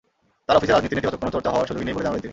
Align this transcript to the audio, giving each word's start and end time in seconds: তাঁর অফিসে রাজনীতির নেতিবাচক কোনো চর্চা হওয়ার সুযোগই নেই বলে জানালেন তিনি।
তাঁর 0.47 0.57
অফিসে 0.57 0.73
রাজনীতির 0.73 0.97
নেতিবাচক 0.97 1.21
কোনো 1.21 1.33
চর্চা 1.35 1.49
হওয়ার 1.53 1.67
সুযোগই 1.69 1.85
নেই 1.87 1.95
বলে 1.95 2.05
জানালেন 2.05 2.21
তিনি। 2.23 2.29